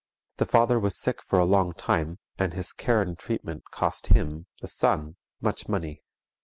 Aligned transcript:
The 0.37 0.47
father 0.47 0.79
was 0.79 0.97
sick 0.97 1.19
a 1.31 1.37
long 1.43 1.73
time, 1.73 2.17
and 2.39 2.53
his 2.53 2.73
care 2.73 3.03
and 3.03 3.15
treatment 3.15 3.69
cost 3.69 4.07
him, 4.07 4.47
the 4.59 4.67
son, 4.67 5.15
much 5.41 5.69
money. 5.69 6.01